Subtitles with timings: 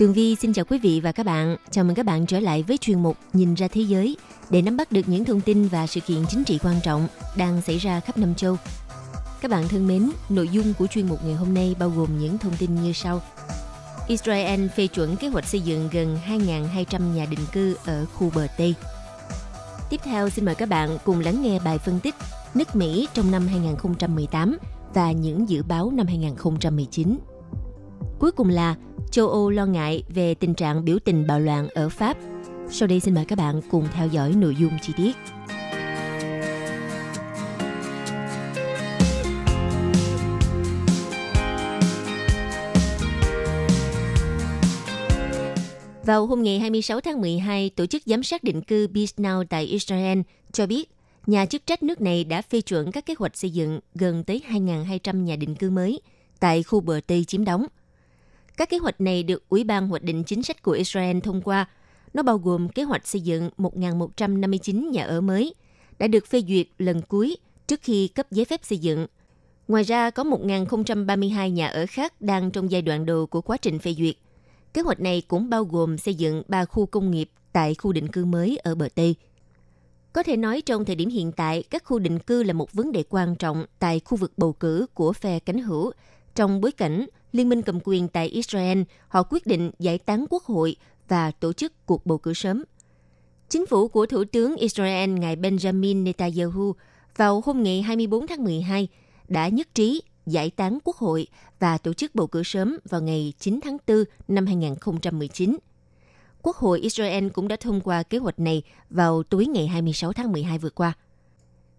[0.00, 1.56] Tường Vi xin chào quý vị và các bạn.
[1.70, 4.16] Chào mừng các bạn trở lại với chuyên mục Nhìn ra thế giới
[4.50, 7.62] để nắm bắt được những thông tin và sự kiện chính trị quan trọng đang
[7.62, 8.56] xảy ra khắp năm châu.
[9.40, 12.38] Các bạn thân mến, nội dung của chuyên mục ngày hôm nay bao gồm những
[12.38, 13.22] thông tin như sau.
[14.08, 18.46] Israel phê chuẩn kế hoạch xây dựng gần 2.200 nhà định cư ở khu bờ
[18.58, 18.74] Tây.
[19.90, 22.14] Tiếp theo xin mời các bạn cùng lắng nghe bài phân tích
[22.54, 24.58] nước Mỹ trong năm 2018
[24.94, 27.18] và những dự báo năm 2019.
[28.18, 28.76] Cuối cùng là
[29.10, 32.16] châu Âu lo ngại về tình trạng biểu tình bạo loạn ở Pháp.
[32.70, 35.16] Sau đây xin mời các bạn cùng theo dõi nội dung chi tiết.
[46.04, 49.64] Vào hôm ngày 26 tháng 12, Tổ chức Giám sát định cư Peace Now tại
[49.64, 50.18] Israel
[50.52, 50.90] cho biết
[51.26, 54.42] nhà chức trách nước này đã phê chuẩn các kế hoạch xây dựng gần tới
[54.50, 56.00] 2.200 nhà định cư mới
[56.40, 57.66] tại khu bờ Tây chiếm đóng–
[58.56, 61.68] các kế hoạch này được Ủy ban Hoạch định Chính sách của Israel thông qua.
[62.14, 65.54] Nó bao gồm kế hoạch xây dựng 1.159 nhà ở mới,
[65.98, 67.36] đã được phê duyệt lần cuối
[67.66, 69.06] trước khi cấp giấy phép xây dựng.
[69.68, 73.78] Ngoài ra, có 1.032 nhà ở khác đang trong giai đoạn đầu của quá trình
[73.78, 74.14] phê duyệt.
[74.74, 78.08] Kế hoạch này cũng bao gồm xây dựng 3 khu công nghiệp tại khu định
[78.08, 79.14] cư mới ở bờ Tây.
[80.12, 82.92] Có thể nói trong thời điểm hiện tại, các khu định cư là một vấn
[82.92, 85.92] đề quan trọng tại khu vực bầu cử của phe cánh hữu
[86.34, 90.44] trong bối cảnh Liên minh cầm quyền tại Israel, họ quyết định giải tán quốc
[90.44, 90.76] hội
[91.08, 92.64] và tổ chức cuộc bầu cử sớm.
[93.48, 96.74] Chính phủ của Thủ tướng Israel, ngài Benjamin Netanyahu,
[97.16, 98.88] vào hôm ngày 24 tháng 12
[99.28, 101.26] đã nhất trí giải tán quốc hội
[101.58, 105.56] và tổ chức bầu cử sớm vào ngày 9 tháng 4 năm 2019.
[106.42, 110.32] Quốc hội Israel cũng đã thông qua kế hoạch này vào tối ngày 26 tháng
[110.32, 110.92] 12 vừa qua.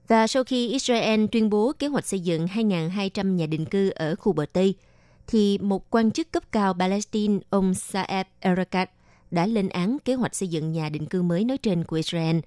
[0.07, 4.15] Và sau khi Israel tuyên bố kế hoạch xây dựng 2.200 nhà định cư ở
[4.15, 4.75] khu bờ Tây–
[5.27, 8.91] thì một quan chức cấp cao Palestine, ông Saeb Erekat,
[9.31, 12.39] đã lên án kế hoạch xây dựng nhà định cư mới nói trên của Israel.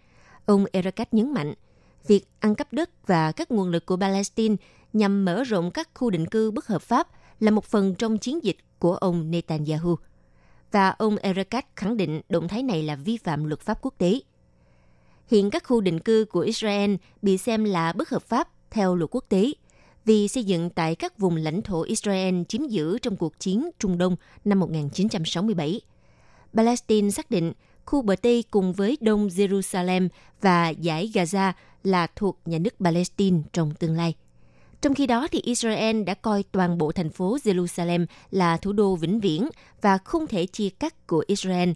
[0.46, 1.54] Ông Erekat nhấn mạnh,
[2.06, 4.56] việc ăn cắp đất và các nguồn lực của Palestine
[4.92, 7.08] nhằm mở rộng các khu định cư bất hợp pháp
[7.40, 9.96] là một phần trong chiến dịch của ông Netanyahu.
[10.70, 14.20] Và ông Erekat khẳng định động thái này là vi phạm luật pháp quốc tế.
[15.26, 19.10] Hiện các khu định cư của Israel bị xem là bất hợp pháp theo luật
[19.10, 19.52] quốc tế
[20.04, 23.98] vì xây dựng tại các vùng lãnh thổ Israel chiếm giữ trong cuộc chiến Trung
[23.98, 25.80] Đông năm 1967.
[26.54, 27.52] Palestine xác định
[27.84, 30.08] khu bờ Tây cùng với Đông Jerusalem
[30.40, 31.52] và giải Gaza
[31.84, 34.14] là thuộc nhà nước Palestine trong tương lai.
[34.80, 38.96] Trong khi đó, thì Israel đã coi toàn bộ thành phố Jerusalem là thủ đô
[38.96, 39.48] vĩnh viễn
[39.80, 41.70] và không thể chia cắt của Israel,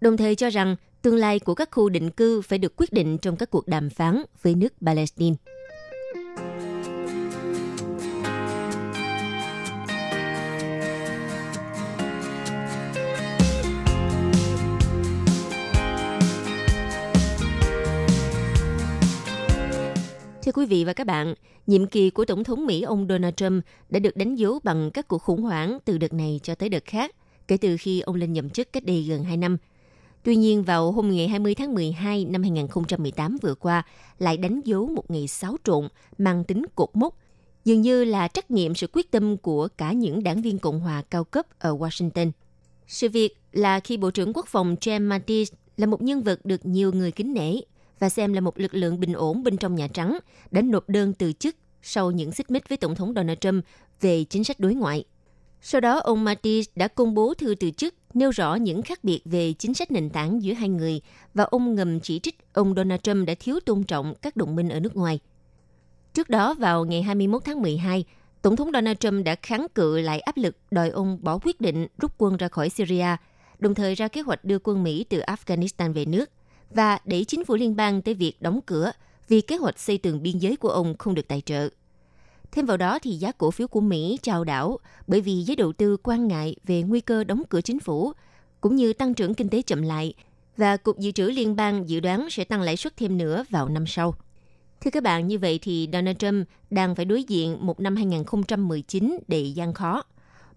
[0.00, 3.18] đồng thời cho rằng tương lai của các khu định cư phải được quyết định
[3.18, 5.36] trong các cuộc đàm phán với nước Palestine.
[20.52, 21.34] Thưa quý vị và các bạn,
[21.66, 25.08] nhiệm kỳ của Tổng thống Mỹ ông Donald Trump đã được đánh dấu bằng các
[25.08, 27.14] cuộc khủng hoảng từ đợt này cho tới đợt khác,
[27.48, 29.56] kể từ khi ông lên nhậm chức cách đây gần 2 năm.
[30.22, 33.82] Tuy nhiên, vào hôm ngày 20 tháng 12 năm 2018 vừa qua,
[34.18, 35.88] lại đánh dấu một ngày xáo trộn
[36.18, 37.18] mang tính cột mốc,
[37.64, 41.02] dường như là trách nhiệm sự quyết tâm của cả những đảng viên Cộng hòa
[41.10, 42.30] cao cấp ở Washington.
[42.86, 46.66] Sự việc là khi Bộ trưởng Quốc phòng James Mattis là một nhân vật được
[46.66, 47.60] nhiều người kính nể
[47.98, 50.18] và xem là một lực lượng bình ổn bên trong Nhà Trắng
[50.50, 53.64] đã nộp đơn từ chức sau những xích mích với Tổng thống Donald Trump
[54.00, 55.04] về chính sách đối ngoại.
[55.62, 59.20] Sau đó, ông Mattis đã công bố thư từ chức nêu rõ những khác biệt
[59.24, 61.00] về chính sách nền tảng giữa hai người
[61.34, 64.68] và ông ngầm chỉ trích ông Donald Trump đã thiếu tôn trọng các đồng minh
[64.68, 65.18] ở nước ngoài.
[66.14, 68.04] Trước đó, vào ngày 21 tháng 12,
[68.42, 71.86] Tổng thống Donald Trump đã kháng cự lại áp lực đòi ông bỏ quyết định
[71.98, 73.16] rút quân ra khỏi Syria,
[73.58, 76.30] đồng thời ra kế hoạch đưa quân Mỹ từ Afghanistan về nước–
[76.74, 78.92] và đẩy chính phủ liên bang tới việc đóng cửa
[79.28, 81.68] vì kế hoạch xây tường biên giới của ông không được tài trợ.
[82.52, 85.72] Thêm vào đó thì giá cổ phiếu của Mỹ trao đảo bởi vì giới đầu
[85.72, 88.12] tư quan ngại về nguy cơ đóng cửa chính phủ
[88.60, 90.14] cũng như tăng trưởng kinh tế chậm lại
[90.56, 93.68] và Cục Dự trữ Liên bang dự đoán sẽ tăng lãi suất thêm nữa vào
[93.68, 94.14] năm sau.
[94.80, 99.18] Thưa các bạn, như vậy thì Donald Trump đang phải đối diện một năm 2019
[99.28, 100.04] đầy gian khó.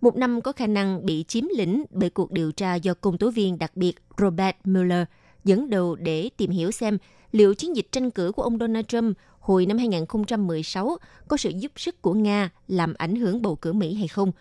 [0.02, 3.32] một năm có khả năng bị chiếm lĩnh bởi cuộc điều tra do công tố
[3.32, 5.06] viên đặc biệt Robert Mueller
[5.46, 6.98] dẫn đầu để tìm hiểu xem
[7.32, 10.98] liệu chiến dịch tranh cử của ông Donald Trump hồi năm 2016
[11.28, 14.32] có sự giúp sức của Nga làm ảnh hưởng bầu cử Mỹ hay không,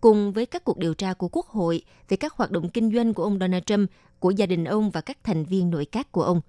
[0.00, 3.14] cùng với các cuộc điều tra của Quốc hội về các hoạt động kinh doanh
[3.14, 6.22] của ông Donald Trump, của gia đình ông và các thành viên nội các của
[6.22, 6.40] ông.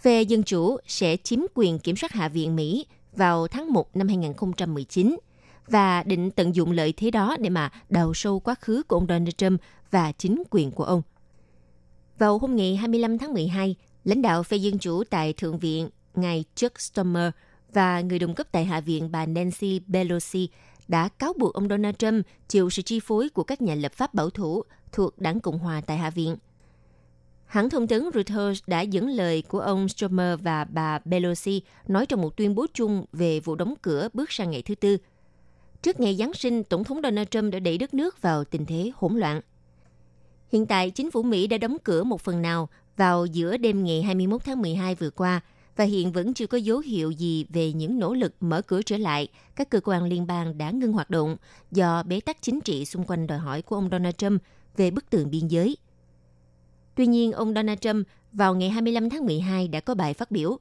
[0.00, 4.08] Phe Dân Chủ sẽ chiếm quyền kiểm soát Hạ viện Mỹ vào tháng 1 năm
[4.08, 5.16] 2019
[5.68, 9.06] và định tận dụng lợi thế đó để mà đào sâu quá khứ của ông
[9.08, 9.60] Donald Trump
[9.90, 11.02] và chính quyền của ông.
[12.18, 13.74] Vào hôm ngày 25 tháng 12,
[14.04, 17.30] lãnh đạo phe Dân Chủ tại Thượng viện, ngài Chuck Schumer
[17.72, 20.48] và người đồng cấp tại Hạ viện bà Nancy Pelosi
[20.88, 24.14] đã cáo buộc ông Donald Trump chịu sự chi phối của các nhà lập pháp
[24.14, 26.36] bảo thủ thuộc đảng Cộng hòa tại Hạ viện.
[27.46, 32.20] Hãng thông tấn Reuters đã dẫn lời của ông Schumer và bà Pelosi nói trong
[32.20, 34.96] một tuyên bố chung về vụ đóng cửa bước sang ngày thứ tư.
[35.82, 38.90] Trước ngày Giáng sinh, Tổng thống Donald Trump đã đẩy đất nước vào tình thế
[38.94, 39.40] hỗn loạn.
[40.52, 44.02] Hiện tại, chính phủ Mỹ đã đóng cửa một phần nào vào giữa đêm ngày
[44.02, 45.40] 21 tháng 12 vừa qua
[45.76, 48.96] và hiện vẫn chưa có dấu hiệu gì về những nỗ lực mở cửa trở
[48.96, 51.36] lại các cơ quan liên bang đã ngưng hoạt động
[51.70, 54.42] do bế tắc chính trị xung quanh đòi hỏi của ông Donald Trump
[54.76, 55.76] về bức tường biên giới.
[56.94, 60.58] Tuy nhiên, ông Donald Trump vào ngày 25 tháng 12 đã có bài phát biểu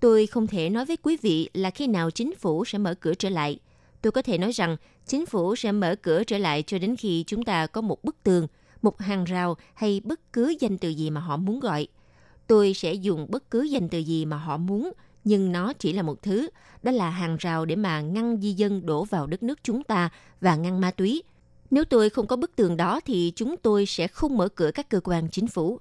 [0.00, 3.14] Tôi không thể nói với quý vị là khi nào chính phủ sẽ mở cửa
[3.14, 3.58] trở lại.
[4.02, 4.76] Tôi có thể nói rằng
[5.06, 8.16] chính phủ sẽ mở cửa trở lại cho đến khi chúng ta có một bức
[8.22, 8.46] tường–
[8.82, 11.88] một hàng rào hay bất cứ danh từ gì mà họ muốn gọi.
[12.46, 14.92] Tôi sẽ dùng bất cứ danh từ gì mà họ muốn,
[15.24, 16.48] nhưng nó chỉ là một thứ,
[16.82, 20.10] đó là hàng rào để mà ngăn di dân đổ vào đất nước chúng ta
[20.40, 21.22] và ngăn ma túy.
[21.70, 24.88] Nếu tôi không có bức tường đó thì chúng tôi sẽ không mở cửa các
[24.88, 25.80] cơ quan chính phủ.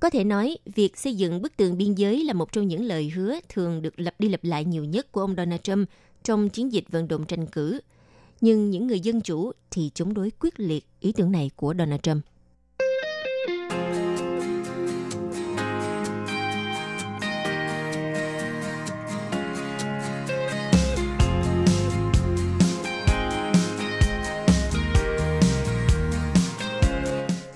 [0.00, 3.10] Có thể nói, việc xây dựng bức tường biên giới là một trong những lời
[3.10, 5.88] hứa thường được lặp đi lặp lại nhiều nhất của ông Donald Trump
[6.22, 7.80] trong chiến dịch vận động tranh cử–
[8.40, 12.00] nhưng những người dân chủ thì chống đối quyết liệt ý tưởng này của Donald
[12.02, 12.24] Trump.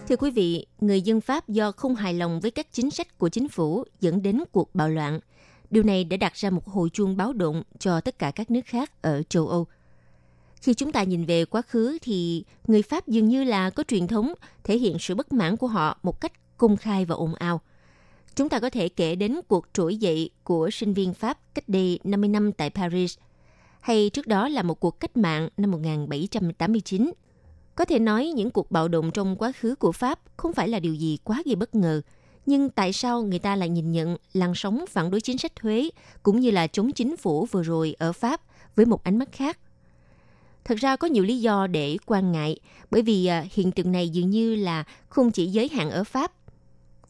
[0.08, 3.28] Thưa quý vị, người dân Pháp do không hài lòng với các chính sách của
[3.28, 5.20] chính phủ dẫn đến cuộc bạo loạn.
[5.70, 8.67] Điều này đã đặt ra một hồi chuông báo động cho tất cả các nước
[8.67, 9.67] khác ở châu Âu–
[10.62, 14.06] khi chúng ta nhìn về quá khứ thì người Pháp dường như là có truyền
[14.06, 17.61] thống thể hiện sự bất mãn của họ một cách công khai và ồn ào.
[18.35, 22.00] Chúng ta có thể kể đến cuộc trỗi dậy của sinh viên Pháp cách đây
[22.05, 23.19] 50 năm tại Paris,
[23.81, 27.12] hay trước đó là một cuộc cách mạng năm 1789.
[27.75, 30.81] Có thể nói những cuộc bạo động trong quá khứ của Pháp không phải là
[30.81, 32.00] điều gì quá gây bất ngờ,
[32.47, 35.91] nhưng tại sao người ta lại nhìn nhận làn sóng phản đối chính sách thuế
[36.23, 38.41] cũng như là chống chính phủ vừa rồi ở Pháp
[38.76, 39.59] với một ánh mắt khác?
[40.64, 42.56] Thật ra có nhiều lý do để quan ngại,
[42.91, 46.33] bởi vì à, hiện tượng này dường như là không chỉ giới hạn ở Pháp.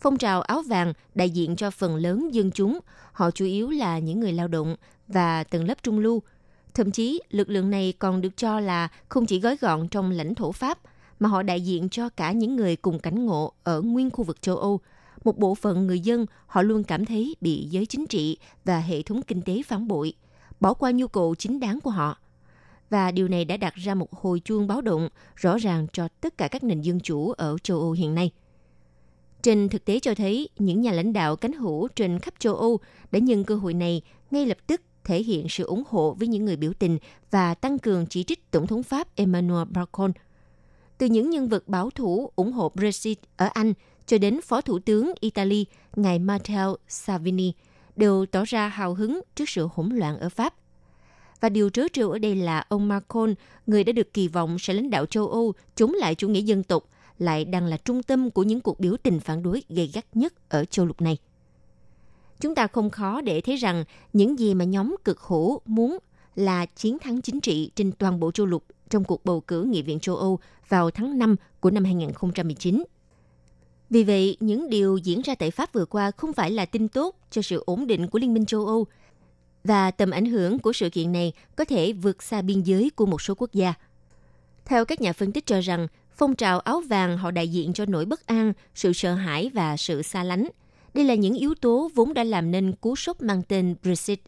[0.00, 2.78] Phong trào áo vàng đại diện cho phần lớn dân chúng,
[3.12, 4.76] họ chủ yếu là những người lao động
[5.09, 6.23] và tầng lớp trung lưu.
[6.75, 10.35] Thậm chí, lực lượng này còn được cho là không chỉ gói gọn trong lãnh
[10.35, 10.78] thổ Pháp,
[11.21, 14.42] mà họ đại diện cho cả những người cùng cảnh ngộ ở nguyên khu vực
[14.42, 14.80] châu Âu.
[15.25, 19.02] Một bộ phận người dân họ luôn cảm thấy bị giới chính trị và hệ
[19.02, 20.12] thống kinh tế phản bội,
[20.61, 22.18] bỏ qua nhu cầu chính đáng của họ
[22.92, 26.38] và điều này đã đặt ra một hồi chuông báo động rõ ràng cho tất
[26.38, 28.30] cả các nền dân chủ ở châu Âu hiện nay.
[29.42, 32.80] Trên thực tế cho thấy, những nhà lãnh đạo cánh hữu trên khắp châu Âu
[33.11, 36.44] đã nhân cơ hội này ngay lập tức thể hiện sự ủng hộ với những
[36.44, 36.99] người biểu tình
[37.30, 40.12] và tăng cường chỉ trích Tổng thống Pháp Emmanuel Macron.
[40.99, 43.72] Từ những nhân vật bảo thủ ủng hộ Brexit ở Anh
[44.06, 47.52] cho đến Phó Thủ tướng Italy, ngài Matteo Salvini,
[47.96, 50.54] đều tỏ ra hào hứng trước sự hỗn loạn ở Pháp
[51.42, 53.34] và điều trớ trêu ở đây là ông Macron,
[53.66, 56.62] người đã được kỳ vọng sẽ lãnh đạo châu Âu chống lại chủ nghĩa dân
[56.62, 60.04] tộc, lại đang là trung tâm của những cuộc biểu tình phản đối gay gắt
[60.14, 61.18] nhất ở châu lục này.
[62.40, 65.99] Chúng ta không khó để thấy rằng những gì mà nhóm cực hữu muốn
[66.34, 69.82] là chiến thắng chính trị trên toàn bộ châu lục trong cuộc bầu cử Nghị
[69.82, 72.84] viện châu Âu vào tháng 5 của năm 2019.
[73.90, 77.16] Vì vậy, những điều diễn ra tại Pháp vừa qua không phải là tin tốt
[77.30, 78.87] cho sự ổn định của Liên minh châu Âu,
[79.64, 83.07] và tầm ảnh hưởng của sự kiện này có thể vượt xa biên giới của
[83.07, 83.75] một số quốc gia.
[84.64, 87.85] Theo các nhà phân tích cho rằng, phong trào áo vàng họ đại diện cho
[87.88, 90.49] nỗi bất an, sự sợ hãi và sự xa lánh.
[90.95, 94.21] Đây là những yếu tố vốn đã làm nên cú sốc mang tên Brexit.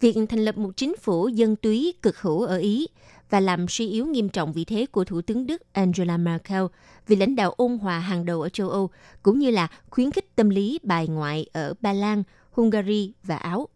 [0.00, 2.86] Việc thành lập một chính phủ dân túy cực hữu ở Ý
[3.30, 6.62] và làm suy yếu nghiêm trọng vị thế của Thủ tướng Đức Angela Merkel
[7.06, 8.90] vì lãnh đạo ôn hòa hàng đầu ở châu Âu,
[9.22, 13.68] cũng như là khuyến khích tâm lý bài ngoại ở Ba Lan, Hungary và Áo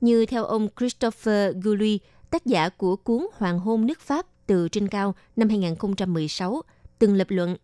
[0.00, 1.98] như theo ông Christopher Gully,
[2.30, 6.62] tác giả của cuốn Hoàng hôn nước Pháp từ trên cao năm 2016
[6.98, 7.56] từng lập luận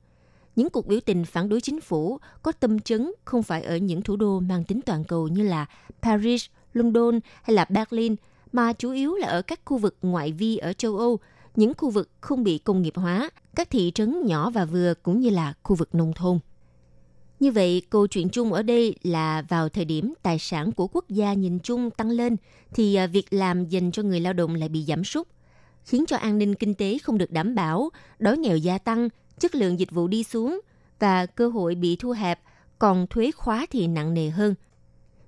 [0.56, 4.02] những cuộc biểu tình phản đối chính phủ có tâm chấn không phải ở những
[4.02, 5.66] thủ đô mang tính toàn cầu như là
[6.02, 8.16] Paris, London hay là Berlin,
[8.52, 11.18] mà chủ yếu là ở các khu vực ngoại vi ở châu Âu,
[11.56, 15.20] những khu vực không bị công nghiệp hóa, các thị trấn nhỏ và vừa cũng
[15.20, 16.38] như là khu vực nông thôn.
[17.40, 21.08] Như vậy, câu chuyện chung ở đây là vào thời điểm tài sản của quốc
[21.08, 22.36] gia nhìn chung tăng lên,
[22.74, 25.28] thì à, việc làm dành cho người lao động lại bị giảm sút,
[25.84, 29.54] khiến cho an ninh kinh tế không được đảm bảo, đói nghèo gia tăng, chất
[29.54, 30.60] lượng dịch vụ đi xuống
[30.98, 32.40] và cơ hội bị thu hẹp,
[32.78, 34.54] còn thuế khóa thì nặng nề hơn.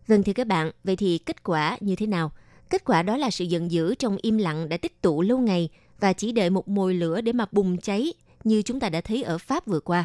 [0.07, 2.33] Vâng thưa các bạn, vậy thì kết quả như thế nào?
[2.71, 5.69] Kết quả đó là sự giận dữ trong im lặng đã tích tụ lâu ngày
[6.01, 8.13] và chỉ đợi một mồi lửa để mà bùng cháy
[8.45, 10.05] như chúng ta đã thấy ở Pháp vừa qua.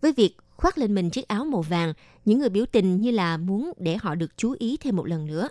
[0.00, 1.92] Với việc khoác lên mình chiếc áo màu vàng,
[2.24, 5.26] những người biểu tình như là muốn để họ được chú ý thêm một lần
[5.26, 5.48] nữa.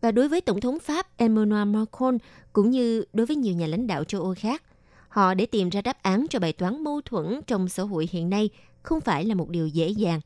[0.00, 2.18] Và đối với Tổng thống Pháp Emmanuel Macron
[2.52, 4.62] cũng như đối với nhiều nhà lãnh đạo châu Âu khác,
[5.08, 8.30] họ để tìm ra đáp án cho bài toán mâu thuẫn trong xã hội hiện
[8.30, 8.50] nay
[8.82, 10.20] không phải là một điều dễ dàng.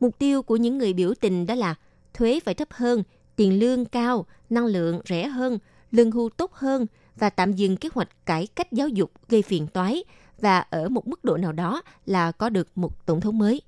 [0.00, 1.74] Mục tiêu của những người biểu tình đó là
[2.14, 3.02] thuế phải thấp hơn,
[3.36, 5.58] tiền lương cao, năng lượng rẻ hơn,
[5.90, 6.86] lương hưu tốt hơn
[7.16, 10.04] và tạm dừng kế hoạch cải cách giáo dục gây phiền toái
[10.40, 13.62] và ở một mức độ nào đó là có được một tổng thống mới.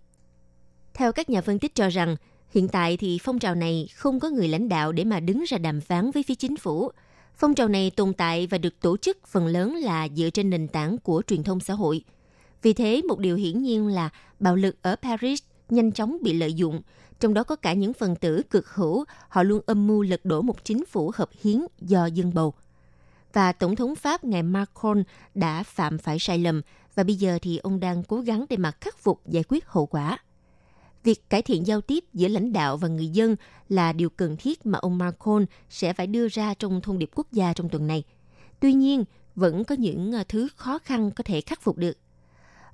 [0.94, 2.16] Theo các nhà phân tích cho rằng,
[2.50, 5.58] hiện tại thì phong trào này không có người lãnh đạo để mà đứng ra
[5.58, 6.90] đàm phán với phía chính phủ.
[7.36, 10.68] Phong trào này tồn tại và được tổ chức phần lớn là dựa trên nền
[10.68, 12.04] tảng của truyền thông xã hội.
[12.62, 16.54] Vì thế, một điều hiển nhiên là bạo lực ở Paris nhanh chóng bị lợi
[16.54, 16.82] dụng,
[17.20, 20.42] trong đó có cả những phần tử cực hữu, họ luôn âm mưu lật đổ
[20.42, 22.54] một chính phủ hợp hiến do dân bầu–
[23.36, 25.02] và Tổng thống Pháp ngài Macron
[25.34, 26.62] đã phạm phải sai lầm
[26.94, 29.86] và bây giờ thì ông đang cố gắng để mà khắc phục giải quyết hậu
[29.86, 30.18] quả.
[31.04, 33.36] Việc cải thiện giao tiếp giữa lãnh đạo và người dân
[33.68, 37.26] là điều cần thiết mà ông Macron sẽ phải đưa ra trong thông điệp quốc
[37.32, 38.04] gia trong tuần này.
[38.60, 41.98] Tuy nhiên, vẫn có những ờ, thứ khó khăn có thể khắc phục được.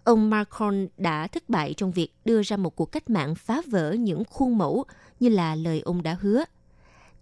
[0.05, 3.93] Ông Macron đã thất bại trong việc đưa ra một cuộc cách mạng phá vỡ
[3.93, 4.85] những khuôn mẫu
[5.21, 6.45] như là lời ông đã hứa–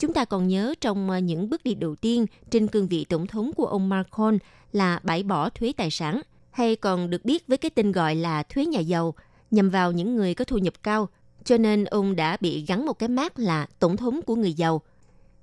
[0.00, 3.26] Chúng ta còn nhớ trong ờ, những bước đi đầu tiên trên cương vị tổng
[3.26, 4.38] thống của ông Macron
[4.72, 8.42] là bãi bỏ thuế tài sản, hay còn được biết với cái tên gọi là
[8.42, 9.14] thuế nhà giàu,
[9.50, 11.08] nhằm vào những người có thu nhập cao,
[11.44, 14.80] cho nên ông đã bị gắn một cái mác là tổng thống của người giàu.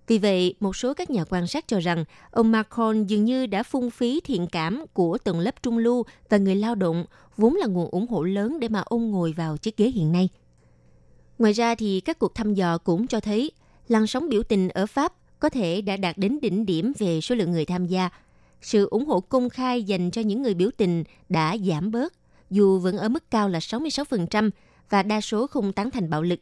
[0.07, 3.63] Vì vậy, một số các nhà quan sát cho rằng ông Macron dường như đã
[3.63, 7.05] phung phí thiện cảm của tầng lớp trung lưu và người lao động,
[7.37, 10.29] vốn là nguồn ủng hộ lớn để mà ông ngồi vào chiếc ghế hiện nay.
[11.39, 13.51] Ngoài ra thì các cuộc thăm dò cũng cho thấy
[13.87, 17.35] làn sóng biểu tình ở Pháp có thể đã đạt đến đỉnh điểm về số
[17.35, 18.09] lượng người tham gia.
[18.61, 22.13] Sự ủng hộ công khai dành cho những người biểu tình đã giảm bớt,
[22.49, 24.49] dù vẫn ở mức cao là 66%
[24.89, 26.39] và đa số không tán thành bạo lực.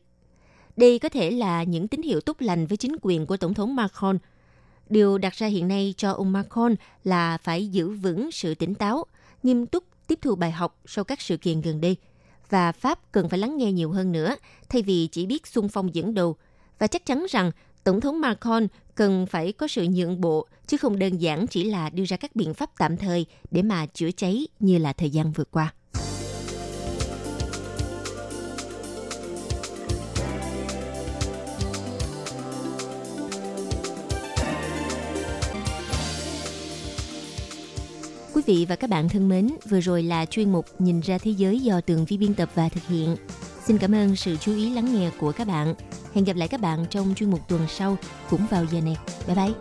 [0.78, 3.76] Đây có thể là những tín hiệu tốt lành với chính quyền của Tổng thống
[3.76, 4.18] Macron.
[4.90, 9.06] Điều đặt ra hiện nay cho ông Macron là phải giữ vững sự tỉnh táo,
[9.44, 11.96] nghiêm túc tiếp thu bài học sau các sự kiện gần đây.
[12.50, 14.36] Và Pháp cần phải lắng nghe nhiều hơn nữa,
[14.70, 16.36] thay vì chỉ biết xung phong dẫn đầu–
[16.80, 17.52] và chắc chắn rằng
[17.84, 21.90] Tổng thống Macron cần phải có sự nhượng bộ, chứ không đơn giản chỉ là
[21.90, 25.32] đưa ra các biện pháp tạm thời để mà chữa cháy như là thời gian
[25.32, 25.74] vừa qua.
[38.34, 41.32] Quý vị và các bạn thân mến, vừa rồi là chuyên mục Nhìn ra thế
[41.32, 43.16] giới do tường vi biên tập và thực hiện.
[43.68, 45.74] Xin cảm ơn sự chú ý lắng nghe của các bạn.
[46.14, 47.98] Hẹn gặp lại các bạn trong chuyên mục tuần sau,
[48.30, 48.98] cũng vào giờ này.
[49.28, 49.54] Bye bye.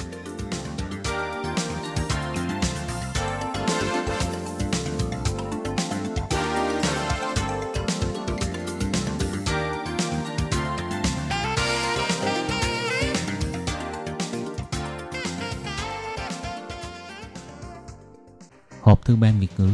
[18.81, 19.71] Hộp thư ban Việt ngữ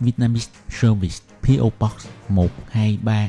[0.00, 3.28] Vietnamese Service PO Box 123